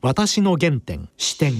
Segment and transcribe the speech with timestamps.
[0.00, 1.54] 私の原点視点。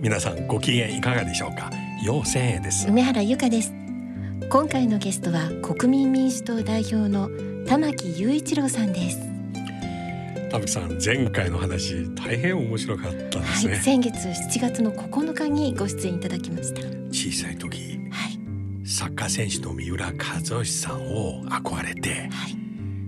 [0.00, 1.70] 皆さんご機嫌いかがでしょうか？
[2.04, 2.88] 陽千です。
[2.88, 3.72] 梅原由香です。
[4.48, 7.30] 今回のゲストは国民民主党代表の
[7.68, 9.20] 玉木雄一郎さんです。
[10.50, 16.80] 玉木さん前回の話大変面白かったですね、はい、先月7月の9日にご出演いただきました。
[17.12, 18.88] 小さい時はい。
[18.88, 20.12] サッカー選手の三浦和
[20.58, 22.59] 義さんを憧れてはい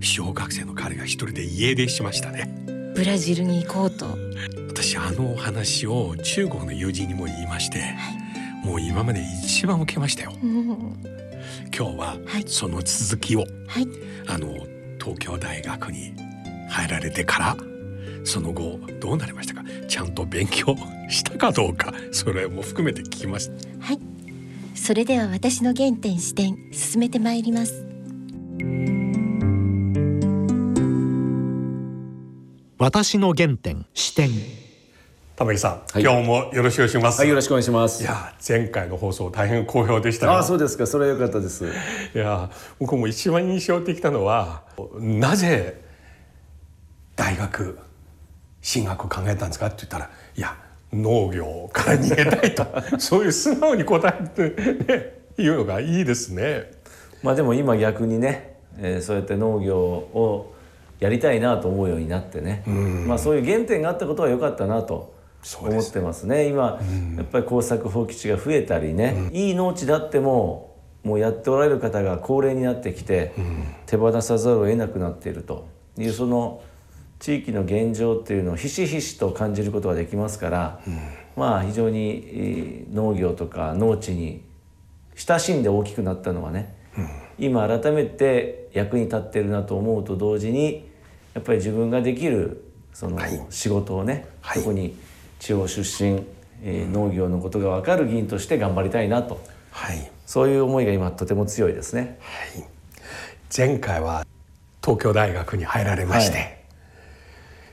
[0.03, 2.53] 小学生の彼が一人で家出しましたね。
[2.95, 4.05] ブラジルに行こうと。
[4.67, 7.95] 私あの話を中国の友人にも言いまして、
[8.63, 10.33] もう今まで一番受けましたよ。
[10.43, 10.69] うん。
[11.75, 12.43] 今日ははい。
[12.45, 13.87] その続きを、はい。
[14.27, 14.53] あの
[14.99, 16.13] 東京大学に
[16.69, 17.57] 入られてから
[18.23, 19.63] その後どうなりましたか？
[19.87, 20.75] ちゃんと勉強
[21.09, 23.51] したかどうかそれも含めて聞きます。
[23.79, 23.99] はい。
[24.75, 27.85] それでは私の原点視点進めてまいります
[32.83, 34.29] 私の原点視点
[35.37, 38.03] 玉木さん、はい今日もよろしくお願いします、はい、よろしくお願いします。
[38.03, 40.85] いや前回の放送大変好評でしたよああ、そうですか。
[40.85, 41.63] それは良かったです。
[42.13, 42.49] いや
[42.79, 44.63] 僕も一番印象的なのは
[44.99, 45.81] なぜ
[47.15, 47.79] 大学
[48.61, 49.67] 進学を考えたんですか？
[49.67, 50.57] って言ったらいや
[50.91, 52.65] 農業から逃げたいと
[52.99, 54.49] そういう素直に答えて、
[54.93, 56.69] ね、言うのがいいですね。
[57.21, 60.52] まあでも今逆にね、えーそうやって農業を
[61.03, 62.63] やりたいなと思うようになってね、
[63.05, 65.13] まあそういう原点があったことは良かったなと
[65.61, 66.47] 思ってますね。
[66.47, 66.79] 今、
[67.17, 73.33] やっぱり耕作放棄地が増えたりね、いい農地だってももうやっておられる方が高齢になってきて、
[73.85, 75.67] 手放さざるを得なくなっていると。
[75.97, 76.61] いうその
[77.19, 80.79] 地域の現状っていうのをひしひしと感じることができますから、
[81.35, 84.41] まあ非常にえー農業とか農地に
[85.15, 86.75] 親しんで大きくなったのはね、
[87.37, 90.89] 今改めて役に立ってるなと思うと同時に
[91.33, 93.41] やっぱり自分ができるそのはい。
[93.49, 94.61] 仕事をね、はい。
[94.61, 94.95] 特に
[95.39, 96.23] 地方出身、
[96.63, 99.41] えー農業のことが分かる議員として頑張りたいなと。
[99.71, 102.17] はい、そういう思いが今とても強いですね。
[102.21, 102.63] はい、
[103.55, 104.25] 前回は
[104.83, 106.57] 東京大学に入られまして、はい。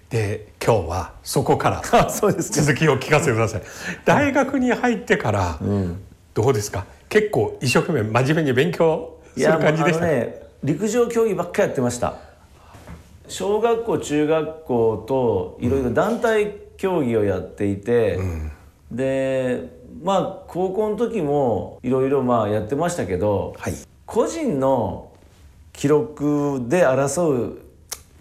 [0.09, 3.63] で今日はそこから 続きを聞かせてください。
[4.07, 5.59] 大学に入ってから、
[6.35, 6.87] どうですか？
[7.11, 10.07] 結構一生懸命真面目に勉強する感じでした？
[10.07, 10.35] ね
[10.65, 12.17] 陸上競技ばっかりやってました
[13.31, 18.19] 小学校中学校といろいろ団体競技をやっていて、
[18.91, 19.71] で
[20.03, 23.75] まあ高校の時もいろいろまあやってましたけど、はい。
[24.05, 25.13] 個人の
[25.73, 27.59] 記録で争う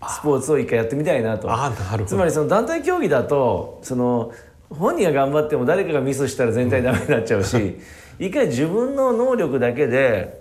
[0.07, 1.49] スポーツを一回やってみたいなと。
[1.51, 2.05] ああなるほど。
[2.05, 4.31] つまりその団体競技だとその
[4.69, 7.79] 本人が頑張っても誰かがミスしたら全体ダメになっちゃうし
[8.19, 10.38] 一回自分の能力だけで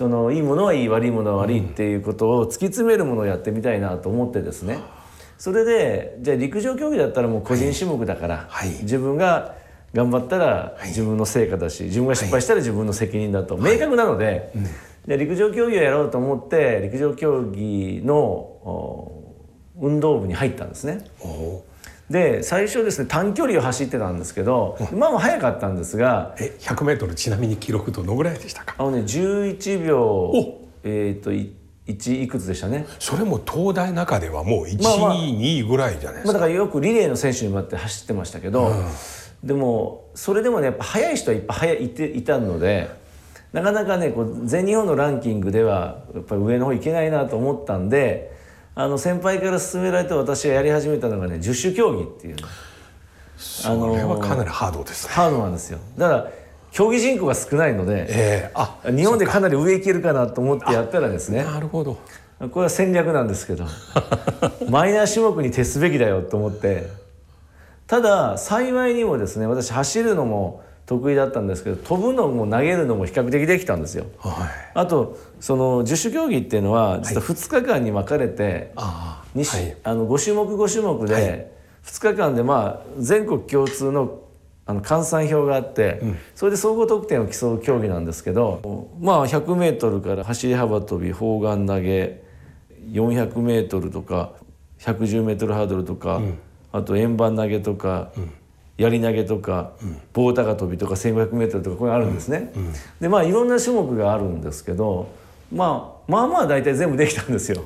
[0.00, 4.78] そのいいものはいい悪いものは悪いっていうことを突き詰めるものをやってみたいなと思ってですね。
[5.36, 8.70] それでじゃあ陸上競技だったらもう個人種目だから、はい。
[8.80, 9.56] 自分が
[9.92, 14.50] 頑張ったら自分の成果だし、自分が失敗したら自分の責任だと、明確なので,、
[15.04, 19.36] で陸上競技をやろうと思って陸上競技のお
[19.78, 21.04] 運動部に入ったんですね。
[22.10, 28.74] おで最初ですね短距離を走ってたんですけどまあまあ速かったんですがえ 100m ちなみに記録どのぐらいでしたか？
[28.78, 30.32] あのね11秒
[30.82, 31.52] えっ、とい
[31.86, 32.86] 1いくつでしたね。
[32.98, 35.14] それも東大中ではもう1位、まあまあ。
[35.16, 38.72] 2位ぐらいじゃないですか、まあ、だからよくリレーの選手に向かって走ってましたけど、
[39.42, 42.90] でもそれでもねやっぱ速い人はいっぱい速いいていたので
[43.52, 48.38] なかなかねこう全日本のランキングではやっぱり上の方いけないなと思ったんで
[48.82, 52.36] あの先輩から勧められて私がやり始めたのがね十種競技っていう。
[52.36, 52.48] の
[53.36, 55.78] それはかなりハードですね、ハードなんですよ。
[55.96, 56.30] だから
[56.72, 58.50] 競技人口が少ないのでええ。
[58.54, 61.98] あ日本でかなり上いけるかなと思ってやったらですねなるほど。
[62.38, 63.66] これは戦略なんですけど
[64.70, 66.88] マイナー種目に徹すべきだよと思って。
[67.86, 74.06] ただ幸いにもですね私走るのも得意だったんですけど飛ぶのも投げるのも比較的できたんですよ。
[74.18, 74.70] はい。
[74.74, 84.18] あとその十種競技っていうのは実は2日間に分かれて、あの5種目5種目で2日間でまあ全国共通の
[84.66, 86.02] あの換算表があって、
[86.34, 92.20] それで総合得点を競う競技なんですけどまあ 100m から走り幅跳び砲丸投げ
[92.90, 94.32] 400m とか
[94.80, 96.20] 110m ハードルとか、
[96.72, 98.10] あと円盤投げとか、
[98.80, 99.72] 槍投げとか、
[100.12, 102.52] 棒高跳びとか 1500m とかこれあるんですね。
[103.00, 105.08] でまあいろんな種目があるんですけど、
[105.52, 107.62] まあ、まあまあ大体全部できたんですよ。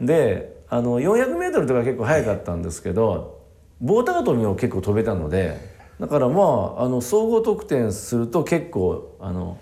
[0.00, 3.40] であの 400m とか結構速かったんですけど
[3.80, 5.58] 棒高跳びも結構飛べたので
[6.00, 9.58] だからまああの総合得点すると結構あの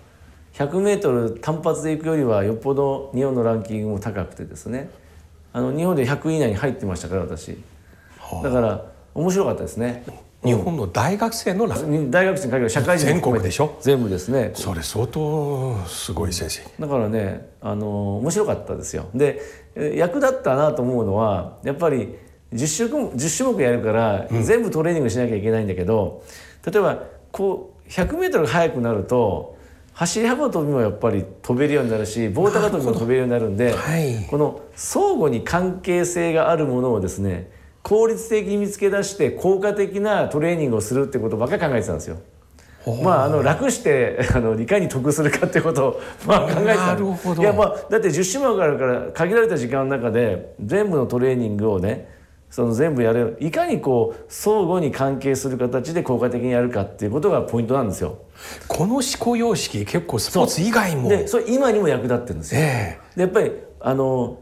[0.53, 4.89] 100m 単発で行くよりはよっぽど日本のランキングも高くてですね
[5.53, 7.57] あの日本で100位以内に入ってましたから私
[8.43, 10.03] だから面白かったですね。
[10.43, 10.77] 日本。
[10.77, 11.75] の大学生のラ
[12.09, 13.77] 大学生に限らず社会人全国でしょ？
[13.81, 14.51] 全部ですね。
[14.53, 19.07] それ相当すごい先生だからねあの面白かったですよ。
[19.15, 19.41] で
[19.75, 22.15] え役立ったなと思うのはやっぱり
[22.53, 26.23] 10種目 ,10 種目やるから全部トレーニングしなきゃいけないんだけど、
[26.65, 29.57] 例えばこう 100m 速くなると
[29.93, 34.27] 走り幅跳びもやっぱり飛べるようになるし棒高跳びも飛べるようになるんで、はい。
[34.29, 37.49] この相互に関係性があるものをですね
[37.85, 42.17] 効率的に見つけ出して効果的なトレーニングをするってことばっかり考えてたんですよ。
[43.03, 52.07] まあ、あの楽してあのいかに得するかってことを、 まあ、考えてたなるほどいや、まあ、だって10種目あるから限られた時間の中で全部のトレーニングをね
[52.49, 58.17] その全部やれるいかにこう相互に関係する形で効果的にやるかっていうことがポイントなんですよ。
[58.67, 62.61] この思考様式結構スポーツ以外もでそれ今にも役立ってるんですよ。
[62.61, 64.39] えでやっぱりあの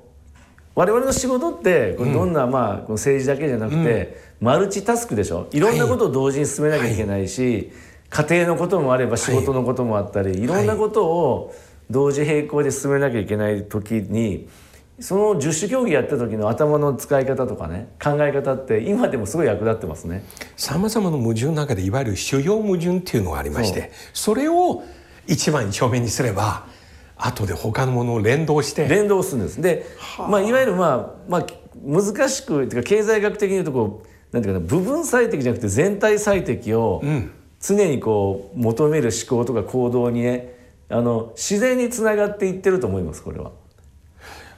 [0.75, 5.48] 我々の仕事ってこれどんな、まあ、この政治だけじゃなくて、マルチタスクでしょ？
[5.52, 5.60] い。
[5.60, 7.72] ろんなことを同時に進めなきゃいけないし、
[8.10, 11.54] 家庭のこともあれば仕事のこともあったり、い、ろんなことを
[11.90, 14.48] 同時並行で進めなきゃいけない時に
[15.00, 20.24] その十種競技やった時の頭の使い方とかね考え方って今でもすごい役立ってますね。
[20.56, 24.84] さまざまな矛盾の中でいわゆる主要矛盾っていうのがありましてそれを
[25.28, 26.66] 一番一丁目にすれば
[27.25, 28.88] 後で他のものを連動して。
[28.88, 29.62] 連動するんです。
[29.62, 29.86] で、
[30.30, 31.46] まあ、いわゆる、まあまあ、
[31.86, 37.02] 難しくいうか経済学的に言うとこうなんていうかな部分最適じゃなくて全体最適を
[37.60, 40.54] 常にこう求める思考とか行動にね
[40.90, 43.52] あの自然につながっていってると思いますこれは。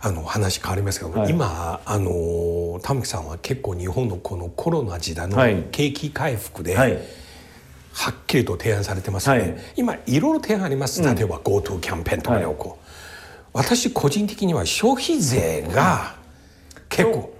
[0.02, 1.32] あの話変わりますけど、はい。
[1.32, 5.64] 今あの玉木さんは結構日本のこのコロナ時代のはい。
[5.72, 6.94] 景気回復で、はい。
[6.94, 7.00] は
[8.12, 9.57] っきりと提案されてますよね、はい。
[9.77, 11.01] 今いろいろ提案あります。
[11.01, 12.56] 例えば GoTo キャンペーンとかではい。
[12.57, 12.86] こう、
[13.53, 16.15] 私個人的には消費税が
[16.89, 17.33] 結構。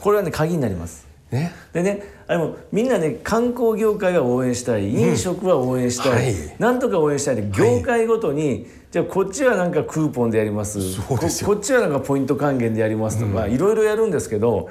[0.00, 1.06] これはね鍵になります。
[1.30, 1.52] ね。
[1.72, 4.92] でねあれもみんなね観光業界は応援したい。
[4.92, 6.34] 飲食は応援したい、はい。
[6.58, 10.92] なんとか応援したいで業界ごとに、じゃあこっちはなんかクーポンでやります。
[10.92, 11.48] そうですよ。
[11.48, 14.68] ここっちはなんかポイント還元でやりますとか、いろいろやるんですけど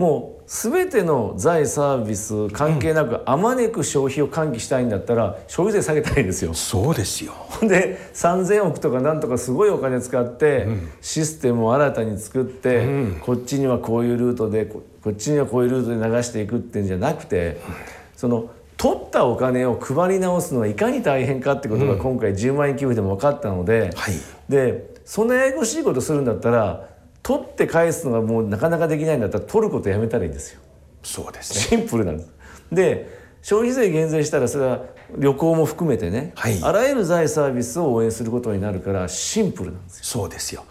[0.00, 6.54] もう全ての財サービス関係なく、あまねく消費を喚起したいんだったら消費税下げたいんですよ。
[6.54, 7.34] そうですよ。
[7.60, 10.66] で3,000億とかなんとかすごいお金使って、
[11.02, 12.86] システムを新たに作って、
[13.20, 17.60] こっちにはこういうルートでここっちにはこういうルートで流していくっていうんじゃなくて、
[18.16, 18.48] その
[18.78, 24.14] 取ったお金を配り直すのはいかに大変かってことが今回10万円給付でも分かったので、はい。
[24.48, 26.88] でそんなややこしいことするんだったら
[27.22, 30.60] 取って返すのがもうなかなかできないんだったら取ることやめたらいいんですよ。
[31.02, 32.30] そうですねシンプルなんです。
[32.72, 34.84] で消費税減税したらそれは
[35.16, 40.04] 旅行も含めてね、はいあらゆる財サービスを応援することになるからシンプルなんですよ。
[40.04, 40.64] そうですよ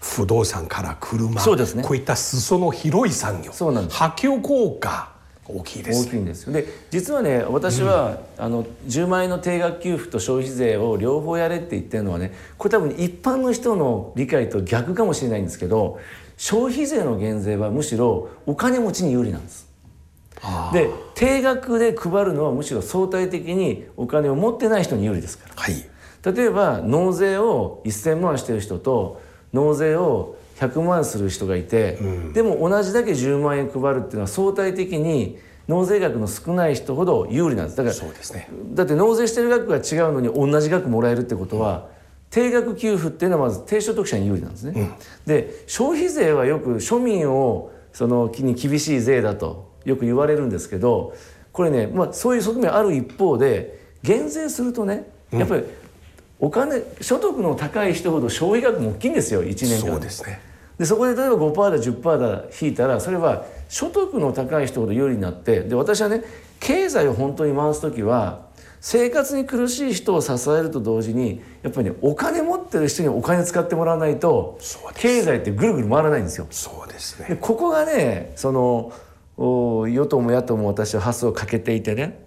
[0.00, 5.15] 不動産から車そうですねこういった裾の広い産業そうなんです波及効果
[5.48, 6.52] 大きいです大きいんですよ。
[6.52, 16.00] で実はね私は、あの10万円の定額給付と消費税を両方やれって言ってるのはねこれ多分一般の人の理解と逆かもしれないんですけど
[16.36, 19.66] 消費税の減税はむしろお金持ちに有利なんです。
[20.72, 25.54] で定額で配るのはむしろ相対的にお金を持ってない人に有利ですから。
[25.54, 25.74] はい。
[26.24, 29.20] 例えば納税を1,000万してる人と
[29.52, 31.98] 納税を100万する人がいて、
[32.32, 37.76] でも同じだけ10万円配るっていうのは相対的に納税額の少ない人ほど有利なんです。
[37.76, 38.48] だからそうですね。
[38.72, 41.88] だって納税してる額が違うのに同じ額もらえるってことは、
[42.30, 44.90] 定額給付っていうのはまず低所得者に有利なんですね。
[45.26, 51.14] で消費税はよく庶民をそのに厳しい税だとよく言われるんですけど
[51.52, 55.64] これね、まあ、そういう側面ある一方で減税するとねやっぱり
[56.38, 59.92] お金所得の高い人ほど消費額も大きいんですよ1年間。
[59.92, 60.40] そうですね
[60.78, 66.22] でそこで例えば5%だ10%だ引いたらそれは所得の高い人ほど有利になってで私はね
[66.60, 68.46] 経済を本当に回す時は
[68.80, 74.58] 生活に苦しい人を支えると同時にやっぱりねお金持ってる人にお金使ってもらわないと
[74.94, 76.46] 経済ってぐるぐる回らないんですよ。
[76.50, 78.92] そうですでねここがねその
[79.38, 82.24] お与党も野党も私は発想をかけていてね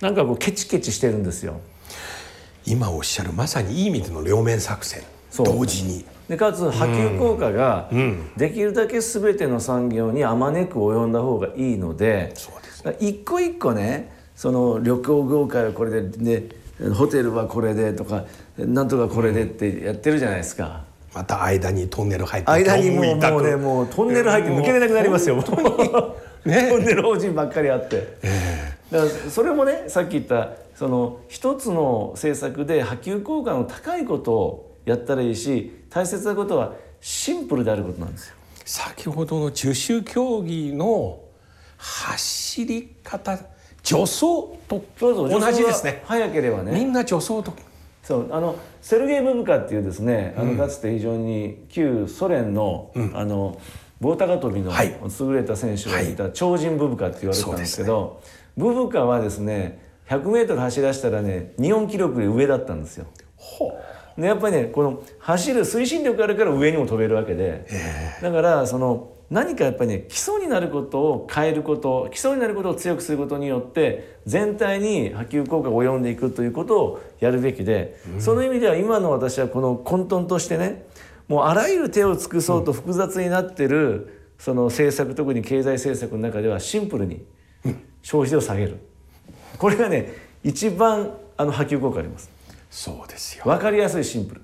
[0.00, 1.60] なんかこうケチケチしてるんですよ。
[2.66, 5.02] 今おっしゃるまさにいい意味での両面作戦
[5.36, 6.04] 同時に。
[6.28, 7.90] でかつ波及効果が
[8.36, 12.84] できるだけ全ての産業にあまねく及んだ方がいいのでそうです。
[12.84, 16.02] だから一個一個ねその旅行業界はこれで
[16.48, 16.56] で
[16.94, 18.24] ホテルはこれでとか
[18.56, 20.84] なんとかこれでってやってるじゃないですか。
[21.14, 25.36] また間にトンネル入って間にもうもうねもうトンネル入って抜けれなくなりますよ。
[26.46, 26.68] ね。
[26.70, 28.18] トンネル法人ばっかりあって。
[28.90, 38.36] だからそれもねさっき言ったその一つの政策で波及効果の高いことをやったらいいし大切なことはシンプルであることなんですよ。
[38.64, 41.20] 先ほどの十種競技の
[41.76, 43.36] 走り方
[43.82, 44.18] 助走
[44.68, 46.02] と同じですね。
[46.06, 46.72] 早ければね。
[46.72, 47.52] みんな助走と。
[48.02, 53.60] そうあのセルゲイ・ブブカっていうですねあのかつて非常に旧ソ連の,、あの
[54.00, 54.98] 棒高跳びのはい。
[55.20, 58.20] 優れた選手がいた超人ブブカって言われてたんですけど
[58.56, 63.06] ブブカはですね 100m 走らせたらね日本記録で上だったんですよ。
[64.16, 67.66] でやっぱりねこの走る推進力があるから上にも飛べるわけで、
[68.20, 80.84] だからその何かやっぱりね基礎になることを変えること基礎になることを強くすることによって全体に波及効果が及んでいくということをやるべきで、その意味では今の私はこの混沌としてね
[81.28, 87.24] もうあらゆる手を尽くそうと複雑になってるその政策特に経済政策の中ではシンプルに
[88.02, 88.76] 消費税を下げる。
[89.56, 92.28] これがね一番あの波及効果あります
[92.72, 93.44] そうですよ。
[93.44, 94.42] 分かりやすいシンプル。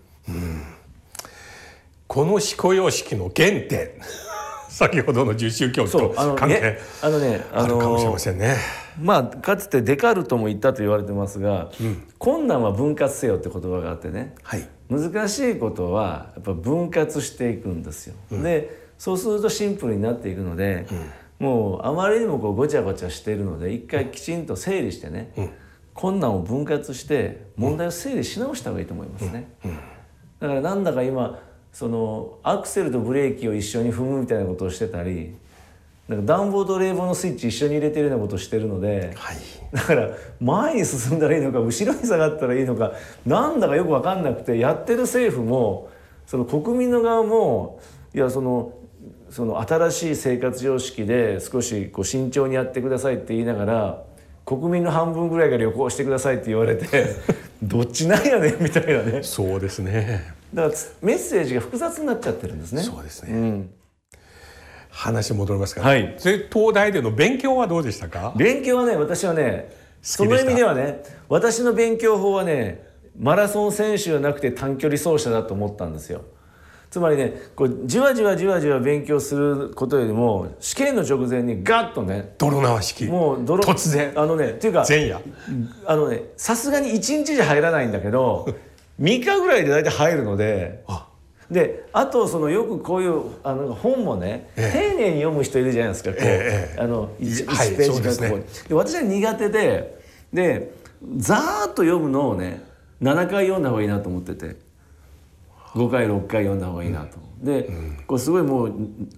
[2.07, 3.91] この思考様式の原点。
[4.69, 8.55] 先ほどの十種競技とそうあの関係ねあのねあるかもしれませんね。
[9.01, 11.71] まあかつてデカルトも言ったと言われてますが、
[12.19, 14.35] 困難は分割せよって言葉があってね。
[14.43, 14.69] はい。
[14.91, 18.15] 難しいことはやっぱ分割していくんですよ。
[18.31, 20.87] でそうするとシンプルになっていくので、
[21.39, 25.33] もうあまりにもこうごちゃごちゃしているので一回きちんと整理してね、
[25.99, 29.49] 困難を分割して問題を整理し直した方がいいと思いますね。
[30.39, 31.41] だからなんだか今
[31.73, 35.35] そのアクセルとブレーキを一緒に踏むみたいなことをしてたり
[36.07, 39.37] なんか暖房と冷房のスイッチ一緒に入れてるようなことをしてるので、はい
[39.73, 42.93] だから前に進んだらいいのか後ろに下がったらいいのか
[43.27, 45.91] なんだかよく分かんなくてやってる政府も
[46.27, 47.81] その国民の側も
[48.15, 48.73] いやその
[49.29, 54.05] その新しい生活様式で少しこう慎重にやってくださいって言いながら
[54.49, 56.87] 国民の半分ぐらいが旅行してくださいって言われて
[57.63, 60.33] どっちなんやねんみたいなねそうですね。
[60.55, 62.83] だからつメッセージが複雑になっちゃってるんですね。
[62.83, 63.33] そうですね。
[63.33, 63.71] うん
[64.91, 68.33] 話戻りますから、はいそれ東大での勉強はどうでしたか？
[68.37, 69.71] 勉強はね私はね
[70.03, 72.87] その意味ではね私の勉強法はね
[73.19, 76.23] マラソン選手じゃなくて短距離走者だと思ったんですよ。
[76.91, 83.05] つまりねこうじわじわじわじわ勉強することよりも試験の直前にガッとね泥縄式。
[83.05, 84.13] もう泥突然。
[84.17, 85.21] あのねっていうか前夜。
[85.87, 88.49] あのねさすがに1日じゃ入らないんだけど
[89.01, 90.83] 3日ぐらいで大体入るので。
[90.87, 91.09] あ、
[91.51, 94.97] であとそのよくこういうあの本もね、ええ。
[94.97, 99.99] 丁寧に読む人いるじゃないですかこう、ええあの 1, はいページがここにで私は苦手で
[100.33, 100.73] で
[101.17, 102.63] ざーっと読むのをね
[103.03, 104.57] 7回読んだ方がいいなと思ってて
[105.75, 107.19] 5回6回読んだ方がいいなと。
[107.43, 107.71] で、
[108.09, 108.73] こうすごいもう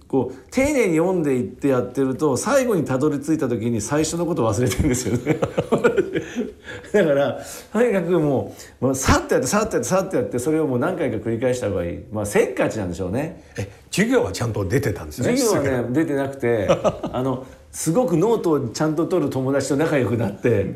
[0.07, 5.37] こう丁寧に読んでいってやってると最後にたどり着いた時に最初のことを忘れてるんですよね。
[6.93, 7.39] だから
[7.73, 13.43] とにかくもう、もうさっとやってさっとやってさっとやってそれをもう何回か繰り返した方がいいまあせっかちなんでしょうね。
[13.57, 15.35] え授業はちゃんと出てたんですね？
[15.35, 16.67] 授業はね出てなくて
[17.11, 20.75] あのすごくノートをちゃんと取る友達と仲良くなって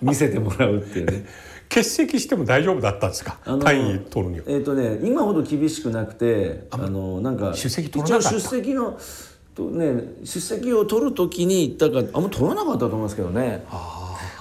[0.00, 1.24] 見せてもらうっていうね。
[1.68, 3.38] 欠席しても大丈夫だったんですか？
[3.44, 4.44] 単位取るには。
[4.48, 8.98] えっ、とね今ほど厳しくなくてあのなんか出席取らなか出席の
[9.54, 13.64] とね出席を取る時に行ったかあんま取らなかったと思いますけどね。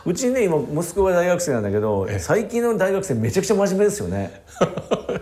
[0.05, 4.41] うちね今息子が大学生なんだけど最近の大学生めちゃくちゃ真面目ですよね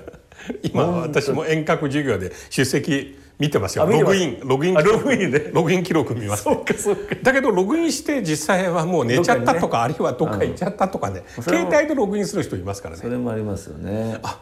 [0.84, 3.86] 今私も遠隔授業で出席見てますよ。
[3.86, 5.51] ログインログインログインで。
[5.53, 6.44] ログイン記録見ます。
[6.44, 7.15] そうかそうか。
[7.22, 11.24] だけどログインして実際はもう寝ちゃったとかあるいはどっか行っちゃったとかね。
[11.41, 13.01] 携帯でログインする人いますからね。
[13.01, 14.20] それもありますよね。
[14.24, 14.41] あ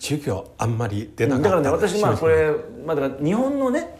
[0.00, 1.50] 授業あんまり出なだ。
[1.50, 2.50] からかったね私まあこれ、
[2.84, 3.96] まあ、だから日本のね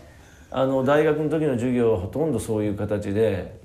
[0.50, 3.60] あの大学の時の授業はほとんどそういう形で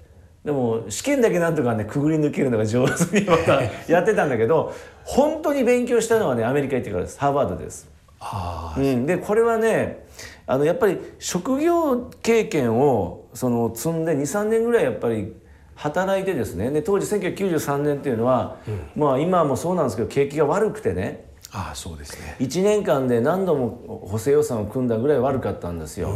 [0.46, 7.20] でも試験だけなんとかねくぐり抜けるのが上手にまたやってたんだけど本当に勉強したのはねアメリカ行ってからです。
[7.20, 7.97] ハーバードです。
[8.20, 10.06] あうん、でこれはね
[10.48, 15.34] あのやっぱり職業経験をその積んで23年ぐらいやっぱり
[15.76, 16.72] 働いてですね。
[16.72, 18.58] で当時1993年っていうのは、
[18.96, 21.28] まあ今もそうなんですけど景気が悪くてね。
[21.52, 22.36] ああそうですね。
[22.40, 26.14] 1年間で何度も補正予算を組んだぐらい悪かったんですよ、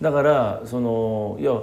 [0.00, 1.60] だからそのいや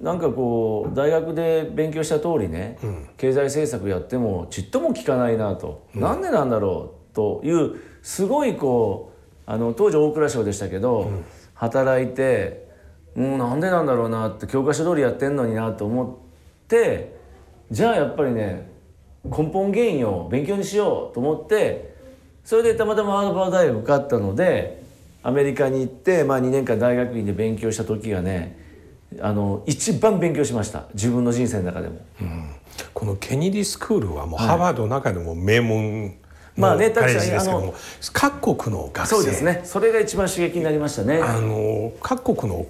[0.00, 2.78] なんかこう大学で勉強した通りね、
[3.16, 9.14] 経済政策やってもちっとも効かないなと、なんでなんだろうというすごいこ
[9.46, 11.10] うあの当時大蔵省でしたけど、
[11.54, 12.68] 働いて
[13.14, 17.16] もうなんでなんだろうなって教科書通りやってんのになと思って
[17.70, 18.70] じゃあやっぱりね
[19.24, 21.94] 根本原因を勉強にしようと思って
[22.44, 24.82] それでたまたまハーバード大学受かったので
[25.22, 28.58] アメリカに行って、まあ、2年間大学院で勉強した時がね
[29.20, 30.88] あの一番勉強しました。
[30.92, 32.00] 自分の人生の中でも。
[32.92, 36.16] このケネディスクールはもうハーバードの中でも名門
[36.56, 37.74] まあね確かにも。
[38.12, 39.14] 各国の学生。
[39.16, 39.60] そうですね。
[39.64, 41.18] それが一番刺激になりましたね。
[41.18, 42.66] あの各国の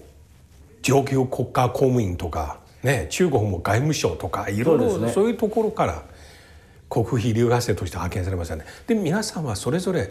[0.83, 6.03] 上級国家公務員とか、ね、中国も外務省とかいろいろそういうところから
[6.89, 8.65] 国費留学生として派遣されましたね。
[8.87, 10.11] で皆さんはそれぞれ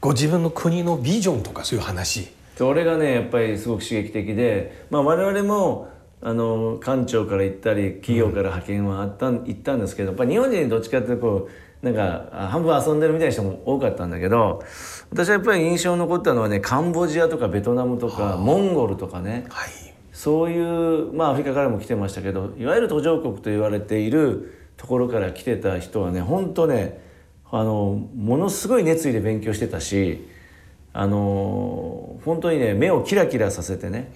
[0.00, 2.28] ご自分の国のビジョンとかそういう話。
[2.56, 5.88] それがねやっぱりすごく刺激的で、まあ、我々も
[6.22, 11.50] あの官庁から行ったり企業から派遣はあった、行ったんですけどやっぱ日本人どっちかっていうとこう
[11.86, 14.62] なんかあ半分遊んでるみたいな人も多かったんだけど
[15.10, 19.46] 私はやっぱり印象に残ったのはねカンボジアとかベトナムとかモンゴルとかね。
[19.48, 19.70] はい。
[20.12, 27.02] そういう、まあ、アフリカからも来てましたけどいわゆる途上国と言われているところから来てた人はね本当ね
[27.50, 30.26] あのものすごい熱意で勉強してたし
[30.94, 34.10] あの本当にね目をキラキラさせてね、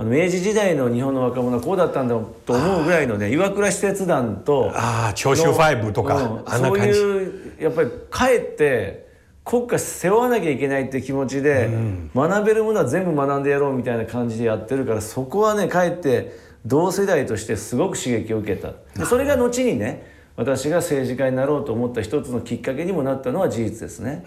[0.00, 2.14] あの明治時代の日本の若者はこうだったんだ
[2.46, 9.08] と思うぐらいのね岩倉使節団とああ長州ファイブとか、うんそういうやっぱり帰って
[9.44, 11.70] 国家背負わなきゃいけないって気持ちで、
[12.14, 16.32] 学べるものは全部学んでやろうみたいな感じでやってるからそこはね帰って
[16.66, 18.74] 同世代としてすごく刺激を受けた。
[18.96, 24.24] でそれが後にね私が政治家になろうと思った一つのきっかけにもなったのは事実ですね。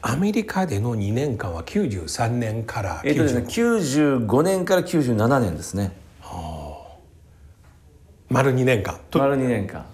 [0.00, 5.92] アメリカでの2年間は93年からえっとですね、95 95年から97年ですね。
[8.30, 8.98] 丸2年間。
[9.10, 9.84] と丸2年間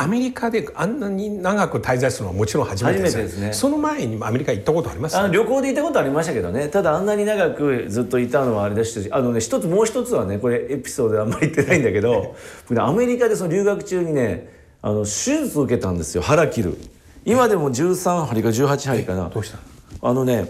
[0.00, 3.52] アメリカであんなに長く滞在するのはもちろん初めてですね。
[3.52, 5.18] その前にもアメリカ行ったことあります？
[5.18, 6.68] あの旅行で行ったことありましたけどね。
[6.68, 12.36] ただあんなに長くずっといたのはあれでしたしあのね一つもう一つはねこれエピソードであんまり言ってないんだけど
[12.78, 14.48] アメリカでその留学中にね
[14.82, 15.08] あの手
[15.42, 16.22] 術を受けたんですよ。
[16.22, 16.76] 腹切る。
[17.24, 19.28] 今でも13針か18針かな。
[19.28, 19.56] どうした？
[19.56, 20.46] のあのね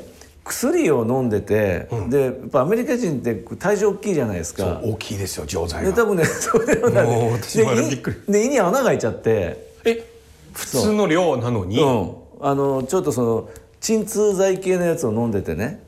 [0.49, 4.81] 薬を飲んでて、でやっぱアメリカ人って体重大きいじゃないですか。
[4.83, 5.91] 大きいですよ錠剤が。
[5.91, 8.33] で多分ね それをなんでもう私もあれびっくり。
[8.33, 9.69] で胃に穴が開いちゃって。
[9.85, 10.05] え
[10.53, 11.87] 普通の量なのに、う。
[11.87, 13.49] ん、あのちょっとその
[13.81, 15.83] 鎮痛剤系のやつを飲んでてね。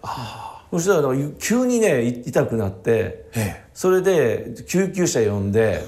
[0.70, 1.08] そしたら
[1.40, 3.26] 急にねい痛くなって。
[3.34, 3.64] ええ。
[3.74, 5.82] それで救急車呼んで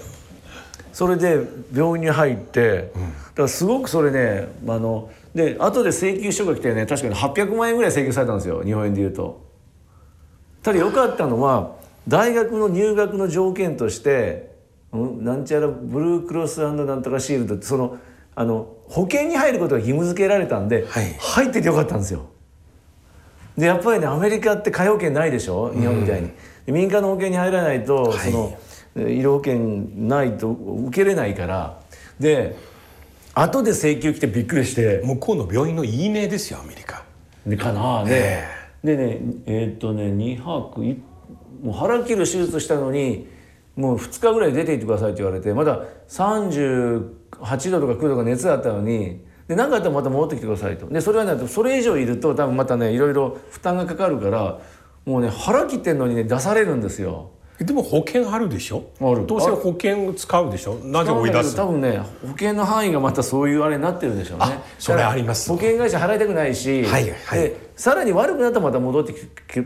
[0.92, 1.40] それで
[1.74, 9.50] 病院に入って、だからすごくそれねあので後で請求書が来てね確かに800万円ぐらい請求されたんですよ日本円で言うと。
[10.62, 14.52] ただ良かったのは大学の入学の条件として、
[14.92, 17.98] うん、なんちゃらブルークロスなんとかシールドってその
[18.34, 22.26] あの保険に入ることが義務付けられたんで、はい入っててよかったんですよ。
[23.56, 26.30] でやっぱりねアメリカって皆保険ないでしょ日本みたいに。
[26.66, 28.58] で民間の保険に入らないと、はいその
[28.94, 29.58] え医療保険
[30.06, 31.80] ないと受けれないから
[32.20, 32.56] で
[33.34, 35.00] 後で請求来てびっくりして。
[35.04, 37.04] 向こうの病院のいいねですよアメリカ。
[37.46, 38.42] でかなで、
[38.84, 41.00] でねえーっとね2泊い
[41.62, 43.26] もう腹切る手術したのに
[43.76, 50.86] もう2日ぐらい出ていってくださいって言われてまだ38度とか9度とか熱だったのにで何かあったらまた戻ってきてくださいと。
[50.88, 54.60] でそれはねそれ以上いると多分またねいろいろ負担がかかるから
[55.04, 57.30] もうね腹切ってんのにね出されるんですよ。
[57.60, 58.84] でも保険あるでしょ？
[59.00, 59.26] ある。
[59.26, 60.74] どうせ保険を使うでしょ？
[60.84, 61.54] なぜ追い出す？
[61.54, 64.44] 多分ね保険の範囲がまたそういうあれになってるんでしょうね。
[64.46, 65.48] あそれあります。
[65.50, 67.40] 保険会社払いたくないし、はいはい。
[67.40, 69.12] でさらに悪くなったらまた戻って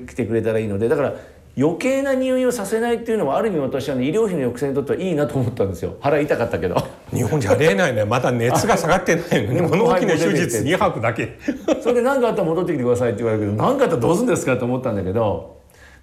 [0.06, 1.14] きてくれたらいいのでだから
[1.58, 5.96] 余計な入院をさせないっていうのはある意味私は、ね、医療費の抑制にとってはいいなと思ったんですよ。
[6.00, 6.76] 腹痛かったけど。
[7.14, 8.04] 日本じゃありえないね。
[8.06, 11.38] まだ熱が下がってないのにうんこの大きな手術2泊だけ。
[11.80, 15.55] それで何かあったら戻ってきてくださいって言われるけど何かあったらどうするんですかと思ったんだけど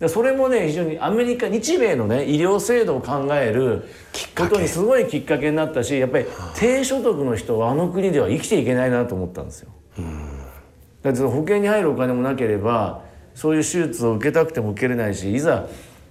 [0.04, 3.88] でそれもね非常にアメリカ日米のね医療制度を考える
[4.38, 6.26] ことにすごいきっかけになったしやっぱり
[6.58, 9.72] 低所得の人はあの国では生きていけないなと思ったんですよ。
[11.04, 15.68] だって保険に入るお金もなければそういう手術を受けたくても受けれないしいざ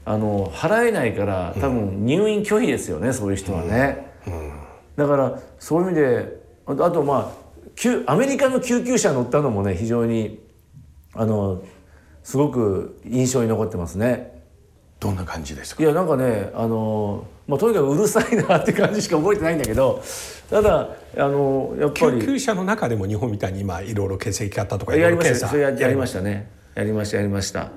[0.06, 4.06] あの払えないから多分入院拒否ですよね、そういう人はね。
[4.96, 10.40] だからそういう意味であとあとまあ救アメリカの救急車乗ったのもね非常に
[11.12, 11.62] あの
[12.22, 14.40] すごく印象に残ってますね。
[15.00, 15.82] どんな感じですか？
[15.82, 20.00] いやなんかねあの、まあ、とにかくうるさいなって感じしか覚えてないんだけど
[20.48, 26.48] ただあのやっぱり救急車の中でも日本みたいに今いろいろ血液型とかやりましたそれややりましたね。
[26.76, 27.70] やりましたやりました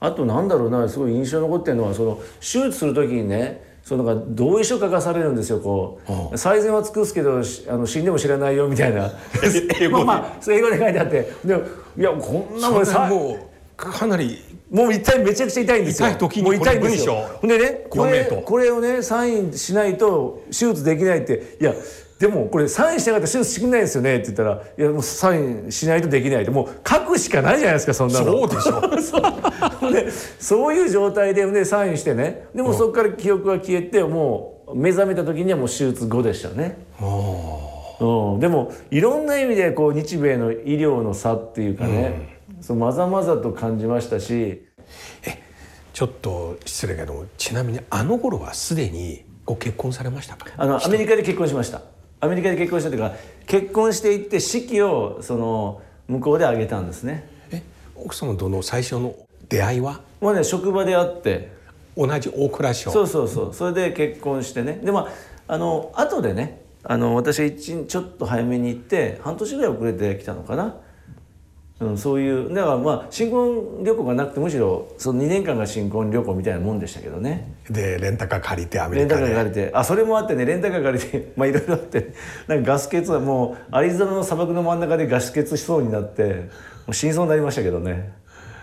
[0.00, 6.00] あとなんだろうなすごい印象に残ってるのはその手術する時にねそのなんか同意書書かされるんですよこ
[6.32, 6.36] う。
[6.36, 9.10] 最善は尽くすけどしあの死んでも知らないよみたいな。
[9.90, 11.32] まあまあ英語で書いてあって。
[11.44, 11.54] で
[11.96, 13.38] いやこんなもんもう
[13.78, 16.08] かなりもう痛いめちゃくちゃ痛いんですよ。
[16.08, 21.72] 痛い時にもう痛いんででねこれこれをねサインしないと手術できないっていや
[22.18, 28.24] でもこれサインしなかったら手術してくれないですよねって言ったらいやもうサインしないとできないってもう書くしかないじゃないですかそんなの。
[28.26, 28.98] そうでしょ。
[29.80, 29.92] そう。
[29.92, 30.10] で
[30.40, 36.78] そういう状態で、ね、サインしてねでもそこから記憶が消えてもう目覚めた時にはもう手術後でしたね。
[38.00, 42.37] うん、でもいろんな意味でこう日米の医療の差っていうかね、
[42.68, 44.66] そうまざまざと感じましたし。
[45.94, 50.52] ちょっと失礼けどもちなみにあの頃はすでにご結婚されましたか？
[50.58, 51.80] あのアメリカで結婚しました。
[52.20, 53.14] アメリカで結婚したというか
[53.46, 57.26] 結婚していって式をその向こうで挙げたんですね。
[57.50, 57.62] え
[57.96, 59.16] 奥様との最初の
[59.48, 60.02] 出会いは？
[60.20, 61.56] もうね職場で会って。
[61.96, 62.90] 同じ大蔵省。
[62.90, 63.54] そうそうそう。
[63.54, 64.74] それで結婚してね。
[64.84, 65.08] でま
[65.48, 70.76] ああの後でねあの私が一日ちょっと早めに行って半年ぐらい遅れてきたのかな、
[71.80, 77.54] うん、そういうだからまあ新婚旅行がなくてむしろその2年間が新婚旅行みたいなもんでしたけどね。
[77.70, 79.74] でレンタカー借りてアメレンタリカでカー借りて。
[79.74, 82.12] あそれもあってねレンタカー借りて まあいろいろあって。
[82.48, 86.40] なんかガス欠はもうアリゾナの砂漠の真ん中でガス欠しそうになっても
[86.88, 88.12] う死にそうになりましたけどね。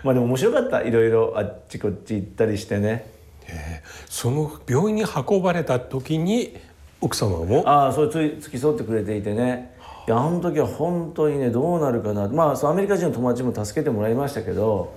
[0.03, 0.81] まあでも面白かった。
[0.81, 3.05] いろいろあっちこっち行ったりしてね。
[3.47, 3.81] え。
[3.81, 6.57] ーその病院に運ばれた時に
[7.01, 7.63] 奥様も？
[7.65, 9.74] ああそれ付き添ってくれていてね
[10.07, 14.93] いやあの時は本当にねどうなるかなまあそのアメリカ人の友達も助けてもらいましたけど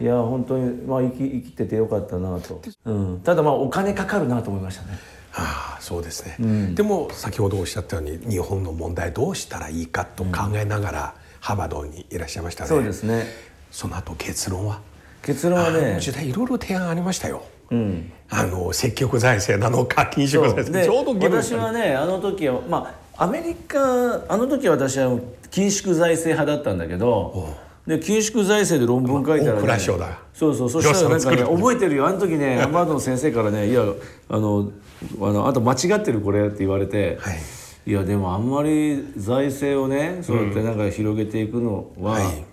[0.00, 4.98] いや本当にまあ生き生きててよかったなと、うん、ただまあお金かかるなと思いましたね。
[5.36, 12.68] ああそうですね、でも先ほどおっしゃったように日本の問題どうしたらいいかと考えながら、ハーバードにいらっしゃいましたね。
[12.68, 13.26] そうですね。
[13.72, 14.80] その後結論は？
[15.22, 18.12] 結論はね時代いろいろ提案ありましたよ、うん。
[18.30, 20.72] あの積極財政なのか緊縮財政。
[20.72, 25.18] でちょうど私はねあの時はまあアメリカあの時は私は
[25.50, 27.54] 緊縮財政派だったんだけど
[27.86, 33.82] で緊縮財政で論文書いたら、大ね、そうそうそしたらなんかね覚えてるよあの時ねハンバードの先生からね「いや
[34.28, 34.72] あの
[35.20, 37.38] あのあと間違ってるこれ」って言われて、はい
[37.86, 42.44] いやでもあんまり財政をねそうやってなんか広げていくのは、はい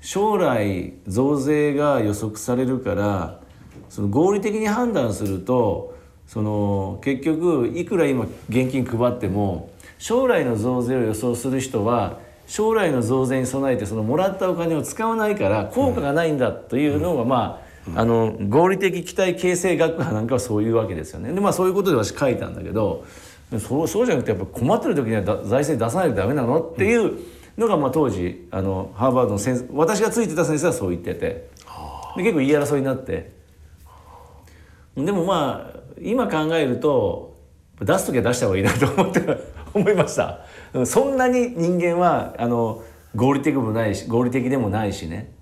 [0.00, 3.40] 将来増税が予測されるから
[3.88, 21.32] その合理的に判断するとその結局いくら今現金配っても将来の増税を予想する人は将来の増税に備えてそのもらったお金を使わないから効果がないんだというのが、まああの合理的期待形成学派なんかはそういうわけですよね。
[21.32, 23.06] でまあそういうことで私書いたんだけど
[23.58, 27.18] そうそうじゃなくてやっぱ困ってる時にはだ財政出さないとダメなのっていう
[27.56, 31.48] のが、まあ、当時あのハーバードの先生私がついてた先生はそう言ってて
[32.16, 33.38] で結構言い争いになって。
[35.04, 37.36] でもまあ今考えると
[37.80, 39.20] 出す時は出した方がいいなと思って
[39.78, 40.40] 思いました。
[40.74, 42.82] うんそんなに人間はあの
[43.14, 45.32] 合理的でもないし合理的でもないしね、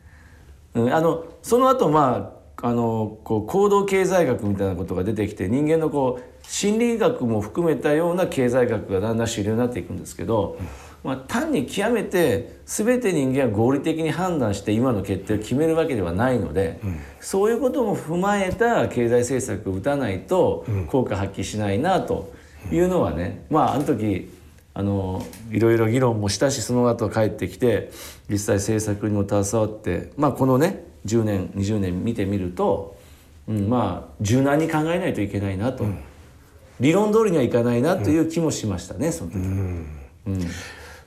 [0.74, 10.56] うん、あのその後まああのこう行動経済学みたいなことが出てきて人間のこう心理学も含めたような経済学がだんだん主流になっていくんですけど、
[11.04, 16.80] まあ、単に極めて全て人間は合理的に判断して今の決定を決めるわけではないので、
[17.20, 22.32] そういうことも踏まえた経済政策を打たないと効果発揮しないなと
[22.72, 24.30] いうのはね、まああの時
[24.74, 27.90] あのいろいろ議論もしたしその後帰ってきて
[28.28, 32.96] 実際政策にも携わって、まあ、このね10年20年見てみると、
[33.48, 35.86] うん、まあ柔軟に考えないといけないなと、
[36.78, 40.46] 理論通りにはいかないなという気もしましたね、その時。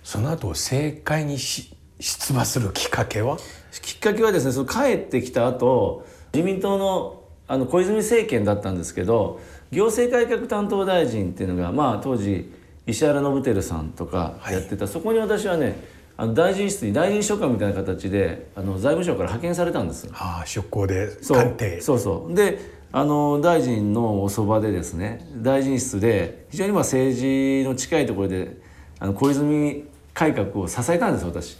[0.03, 3.37] その後政界にし出馬するきっかけは？
[3.83, 12.51] きっかけはですねその帰ってきた後自民党のあの小泉政権だったんですけど行政改革担当大臣っていうのが、まあ、当時
[12.87, 20.09] 石原伸晃さんとかやってた、そこに私はねあの大臣室に大臣秘書官みたいな形であの財務省から派遣されたんです。
[20.13, 21.37] ああ出向でそう。
[21.37, 21.79] 官邸。
[21.79, 22.33] そうそう。
[22.33, 22.59] で
[22.91, 28.57] あの大臣のおそばでですね大臣室で非常にまあ政治の近いところで
[28.99, 31.57] あの小泉改革を支えたんです私。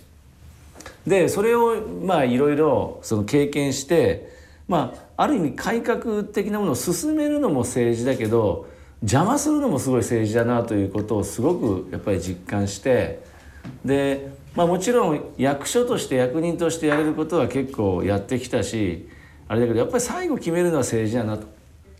[1.08, 4.39] でそれをまあいろいろその経験して
[4.70, 8.70] まあある意味改革的なものを進めるのも政治だけど
[9.02, 13.22] 邪魔するのもすごい政治だなということをすごくやっぱり実感して
[13.84, 19.10] で、まあ、もちろん役所として役人としてやれることは結構やってきたし
[19.48, 21.48] あれだけどやっぱり最後決めるのは政治だなと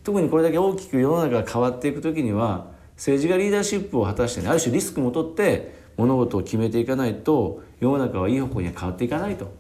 [0.04, 9.52] 特にこれだけ大きく世の中が変わっていく時には政治がリーダーシップを果たして、ね、ある種リスクも取って物事を決めていかないと世の中はいい方向には変わっていかないと。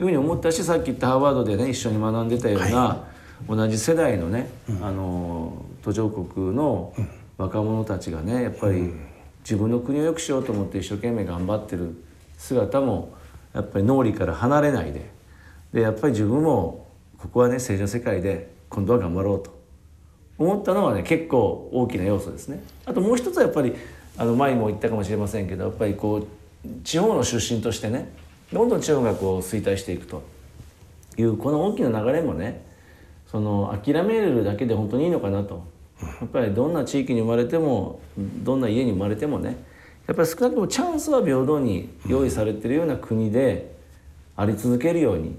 [0.00, 3.04] いうふうに思ったしさっき言ったハーバードでね一緒に学んでたような、
[3.48, 4.48] 同じ世代のね、
[4.80, 6.94] あの途上国の
[7.36, 8.92] 若者たちがねやっぱり
[9.40, 11.94] 自分の国を良くしようと思って一生懸命頑張ってる
[12.36, 13.14] 姿も
[13.54, 15.10] やっぱり脳裏から離れないで
[15.72, 16.86] でやっぱり自分も
[17.18, 19.58] ここはね政治の世界で今度は頑張ろうと
[20.38, 22.62] 思ったのはね結構大きな要素ですね。
[22.86, 23.74] あともう一つはやっぱり
[24.16, 28.12] あの前にも言ったかもしれませんけどやっぱりこう地方の出身としてね
[28.52, 30.22] どんどん地方がこう衰退していくと。
[31.18, 32.64] いうこの大きな流れもね
[33.26, 35.64] その諦めるだけで本当にいいのかなと。
[36.00, 39.56] やっぱりどんな地域に生まれてもどんな家に生まれてもね
[40.06, 43.74] やっぱり少なくともチャンスは平等に用意されてるような国で
[44.36, 45.36] あり続けるように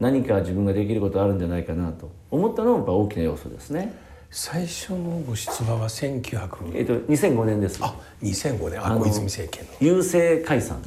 [0.00, 2.10] 何か自分ができることあるんじゃないかなと。
[2.32, 3.94] 思ったのもやっぱ大きな要素ですね。
[4.32, 7.78] 最初のご出馬は1900えっと2005年です。
[7.80, 8.84] あ2005年。
[8.84, 10.82] あ小泉政権の郵政解散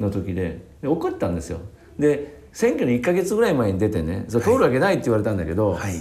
[0.00, 0.60] の時で。
[0.82, 1.60] で怒ったんですよ。
[1.98, 5.94] で選挙の1か月ぐらい前に出てねそれ通るわけないって言われたんだけど、はい。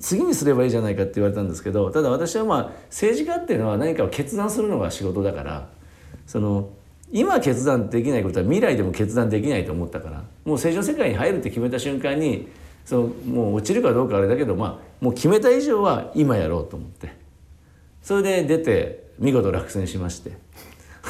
[0.00, 5.68] 次にすればいいじゃないかって言われたんですけどただ私はまあ政治家っていうのは何かを決断するのが仕事だから
[6.26, 6.70] その
[7.12, 12.48] 今決断できないことは未来でも決断できないと思ったからもう政治の世界に入るって決めた瞬間に
[12.84, 17.24] そのもう落ちるかどうかあれだけど、まあ、もう決めた以上は今やろうと思って。
[18.04, 20.32] それで出て見事落選しまして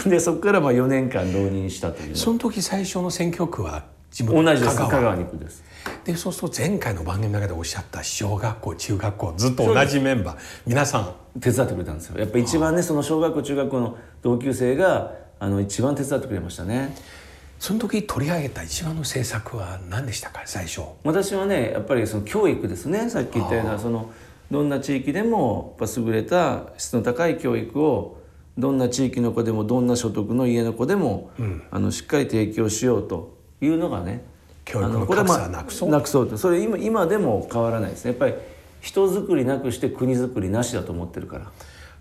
[0.06, 2.16] でそこからまあ4年間浪人したという。
[2.16, 4.76] その時最初の選挙区は地元同じです。
[4.76, 4.90] 香川。
[4.90, 5.64] 香川に行くです。
[6.04, 10.36] でそうすると前回の番組の中でおっしゃった小学校中学校ずっと同じメンバー。
[10.66, 11.14] 皆さん。
[11.40, 12.18] 手伝ってくれたんですよ。
[12.18, 16.94] やっぱ一番ねその小学校中学校の同級生があの一番手伝ってくれましたね。
[17.58, 20.82] その時取り上げた一番の政策は何でしたか最初。
[21.02, 23.10] 私はねやっぱりその教育ですね。
[23.10, 24.10] さっき言ったようなその
[24.50, 28.18] どんな地域でもやっぱ優れた質の高い教育を
[28.56, 31.30] どんな地域の子でもどんな所得の家の子でも、
[31.70, 34.24] あのしっかり提供しようというのがね
[34.64, 35.90] 教育の格差はなくそう。
[35.90, 38.12] なくそうそれ今今でも変わらないですね。
[38.12, 38.34] やっぱり
[38.80, 41.50] 人づくりなくして国づくりなしだと思ってるから。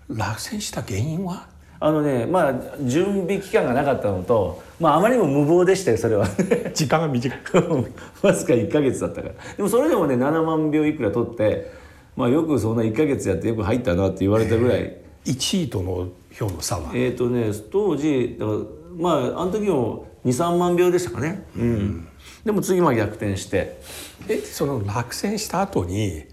[0.09, 1.47] 落選した原因は？
[1.79, 6.27] あのねまあ準備期間がなかったのと、まあ、あまりにも無謀でしたよそれは。
[6.73, 7.39] 時間が短い。
[8.21, 9.33] わずか1か月だったから。
[9.57, 11.71] でもそれでもね7万票いくら取って、
[12.15, 16.91] まあ、よくそんな1か月やってよく入ったなって言われたぐらい1位との票の差は？
[16.93, 18.57] えっ、とね当時だから
[18.97, 21.45] まああの時も23万票でしたかね。
[21.57, 22.07] うん。
[22.45, 23.79] でも次まあ逆転して。
[24.27, 26.23] えその落選した後に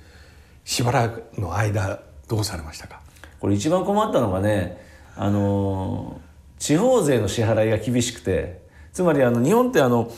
[0.64, 3.00] しばらくの間どうされましたか？
[3.40, 4.80] これ一番困ったのがね
[5.16, 8.60] あのー地方税の支払いが厳しくて。
[8.92, 10.10] つまりあの日本ってあの、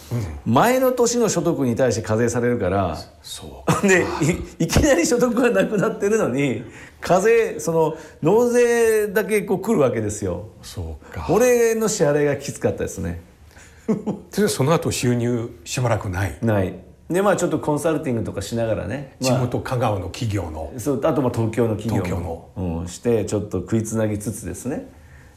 [0.46, 2.96] 前の年の所得に対して課税されるから。
[3.22, 4.06] そうで
[4.58, 6.64] い いきなり所得がなくなってるのに
[7.02, 10.48] 課税その納税だけこう来るわけですよ。
[10.62, 11.22] そうか。
[11.22, 13.20] これの支払いがきつかったですね。
[14.34, 16.38] でその後収入しばらくない。
[16.40, 16.74] ない。
[17.10, 20.72] でまあちょっとコンサルティングとかしながらね、まあ地元香川の企業の。
[20.78, 24.88] そうあとまあ東京の企業東もうん、してちょっと食いつなぎつつですね。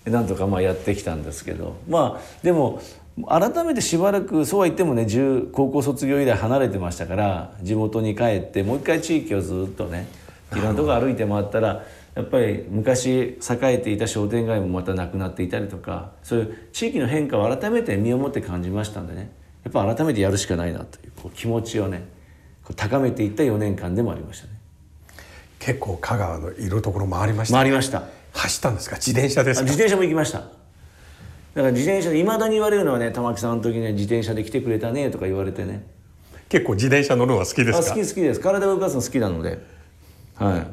[0.06, 1.75] なんとかまあやってきたんですけど。
[1.89, 2.80] まあでも
[3.28, 10.08] 改めてしばらくそうは言ってもね10高校卒業以来離れてましたから地元に帰ってもう一回地域をずっとね
[10.55, 19.31] いろんなとこ歩いて回ったらやっぱり昔栄えていた商店街もまたなくなっていたりとかそういう地域の変化を改めて身をもって感じましたんでね。
[19.63, 22.07] やっぱ改めてやるしかないなというこう気持ちをね
[22.63, 24.53] こう高めていった4年間でもありましたね。
[25.59, 28.03] 結構香川のいるところ回りました、回りました。
[28.33, 28.97] 走ったんですか？
[28.97, 30.39] 自転車です自転車も行きました。
[30.39, 30.51] だか
[31.55, 35.85] ら自転車でいまだに言われるのはね玉木さんの時には自転車で来てくれたねとか言われてね。
[36.49, 37.77] 結構自転車乗るのは好きですか？
[37.79, 38.39] あ好き好きです。
[38.39, 39.57] 体を動かすの好きなので
[40.35, 40.67] はい。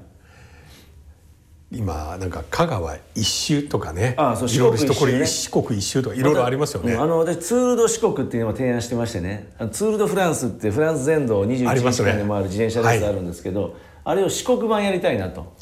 [1.74, 9.52] 今なんか香川一周とかねあそういろいろ四国一周ね四国一周とかいろいろありますよね、うんあの私ツール・ド四国っていうのを提案してましてね。
[9.70, 12.10] ツール・ド・フランスってフランス全土を21ありますね。
[12.10, 15.54] 日間で回る自転車レースあるんですけど、あれを四国版やりたいなと。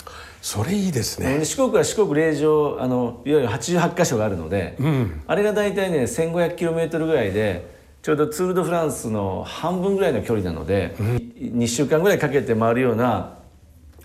[0.43, 4.77] それいいですね、で四国は四国霊場あのいわゆる88箇所があるので、
[5.27, 7.71] あれが大体ね 1500km ぐらいで
[8.03, 13.40] ちょうどツール・ド・フランスの半分ぐらいの距離なので、2週間ぐらいかけて回るような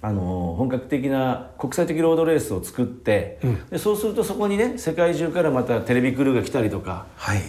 [0.06, 3.40] あの本格的な国際的ロードレースを作って、
[3.72, 7.08] でそうするとそこにね世界中からまたテレビクルーが来たりとか。
[7.16, 7.42] はい。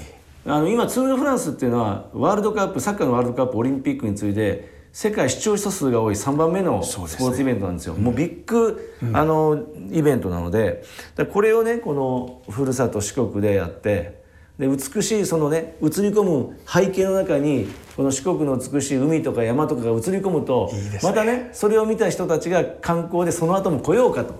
[0.46, 7.94] あの今ツール・ド・フランスっていうのはワールドカップサッカーのワールドカップオリンピックに次いで世界視聴者数が多い3番目のスポーツイベントなんですよ。
[7.94, 10.82] もうビッグ、あのイベントなので。
[11.30, 14.15] これをねこのふるさと四国でやって
[14.58, 21.00] で美しいそのね映り込む背景の中にこの四国の美しい海とか山とかが映り込むとね。
[21.02, 24.34] またねそれを見た人たちが観光でその後も来ようかと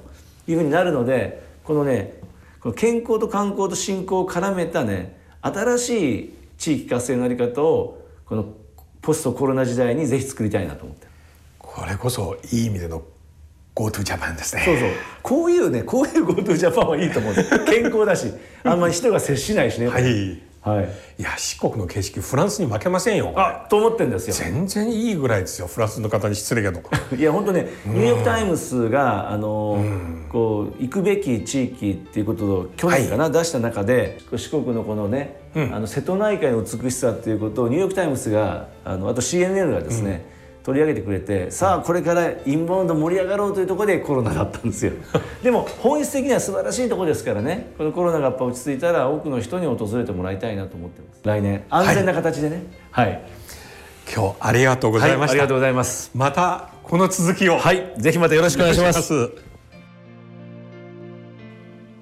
[0.49, 2.21] いうふうになるのでこのね
[2.61, 8.55] この健康と観光と振興を絡めたね新しい地域活性のあり方をこの
[9.03, 11.07] ポストコロナ時代にぜひ作りたいなと思って
[11.59, 13.03] これこそいい意味での
[13.77, 14.63] GoTo ジャパンですね。
[14.65, 14.89] そうそう。
[15.23, 17.33] こういうねこういう GoTo ジャパンはいいと思う。
[17.33, 18.33] んです健康だし
[18.65, 19.89] あんまり人が接しないしね。
[19.89, 20.41] はい。
[20.63, 20.89] はい。
[21.19, 24.35] いや四国の景色フランスに負けませんよあと思ってんですよ。
[24.35, 26.83] 全然いいぐらいですよフランスの方に失礼けど。
[27.17, 29.85] いや本当ねニューヨーク・タイムズがあの
[30.33, 40.36] こう行くべき地域っていうことを去年かな、出した中で四国のこのね、あの瀬戸内海の美しさっていうことをニューヨーク・タイムズがあのあと CNN がですね、
[40.67, 44.95] 取り上げてくれてさあこれからインバウンド盛り上がろうというところでコロナだったんですよ。
[45.41, 47.71] でも本質的には素晴らしいところですからね。
[47.79, 51.21] このコロナがやっぱ落ち着いたら多くの人に訪れてもらいたいなと思ってます。
[51.23, 51.63] 来年。
[51.71, 52.65] 安全な形でね。
[52.91, 53.23] はい、
[54.13, 56.11] 今日ありがとうございました、ありがとうございます。
[56.17, 57.59] またこの続きを。
[57.59, 57.95] はい。
[57.99, 59.31] ぜひまたよろしくお願いします。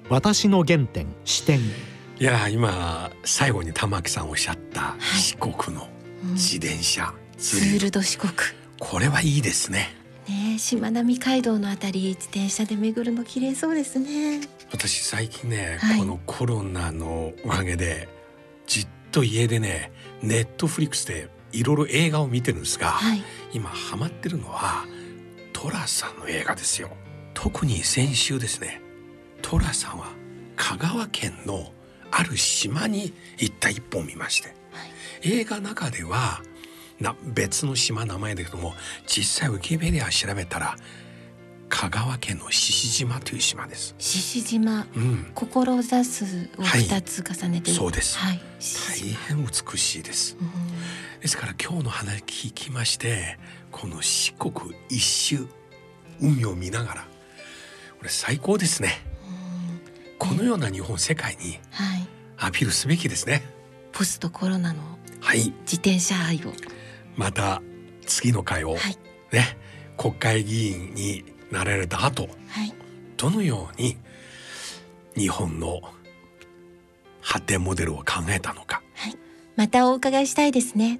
[0.09, 5.87] 私の原点視点いや今最後に玉木さんおっしゃった四国の
[6.33, 7.03] 自転車。
[7.03, 7.91] ツールツール。
[7.91, 8.31] ド四国。
[8.79, 9.95] これはいいですね。
[10.27, 14.41] ねえしまなみ海道のあたり自転車で巡るの綺麗そうですね。
[14.71, 15.99] 私最近ね、はい。
[15.99, 18.09] このコロナのおかげで
[18.65, 23.23] じっと家でねネットフリックスでいろいろ映画を見てるんですが、はい。
[23.53, 24.85] 今ハマってるのは
[25.53, 26.89] 寅さんの映画ですよ。
[27.33, 28.81] 特に先週ですね
[29.41, 30.07] 寅さんは
[30.55, 31.71] 香川県の
[32.11, 34.55] ある島に行った一本を見まして、
[35.21, 36.41] 映画の中では
[36.99, 38.73] な別の島名前だけども
[39.05, 40.75] 実際ウィキペディア調べたら
[41.67, 43.95] 香川県の獅子島という島です。
[43.97, 44.87] 獅子島。
[44.95, 48.17] うん、志すをはい二つ重ねて、そうです。
[48.17, 50.37] はい大変美しいです。
[50.39, 51.19] うん。
[51.19, 53.37] ですから今日の話聞きまして
[53.71, 55.47] この四国一周
[56.21, 57.01] 海を見ながら
[57.97, 59.01] これ最高ですね。
[60.17, 62.07] このような日本世界にはい。
[62.37, 63.43] アピールすべきですね。
[63.91, 64.81] ポストコロナの
[65.19, 65.39] はい。
[65.39, 66.53] 自転車愛を
[67.15, 67.61] また
[68.05, 68.97] 次の回をはい。
[69.31, 69.57] ね
[69.97, 72.73] 国会議員になられた後はい。
[73.17, 73.97] どのように
[75.15, 75.81] 日本の
[77.21, 78.81] 発展モデルを考えたのか。
[79.55, 80.99] またお伺いしたいですね。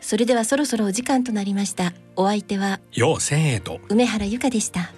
[0.00, 1.92] それではそろそろお時間となりました。
[2.16, 4.92] お相手はよう千円と梅原由香でした